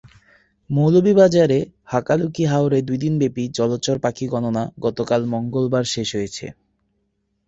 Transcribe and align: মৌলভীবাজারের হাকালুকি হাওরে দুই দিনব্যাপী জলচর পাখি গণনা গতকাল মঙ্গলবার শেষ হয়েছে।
মৌলভীবাজারের 0.69 1.63
হাকালুকি 1.85 2.43
হাওরে 2.45 2.79
দুই 2.81 2.97
দিনব্যাপী 2.97 3.43
জলচর 3.57 3.97
পাখি 3.99 4.25
গণনা 4.27 4.63
গতকাল 4.79 5.21
মঙ্গলবার 5.33 5.85
শেষ 5.85 6.09
হয়েছে। 6.15 6.45